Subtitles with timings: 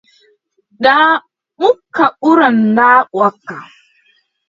[0.79, 1.11] Ndaa
[1.59, 3.55] mukka ɓuran ndaa wakka.